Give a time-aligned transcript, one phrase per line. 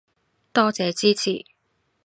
[0.51, 1.45] 多謝支持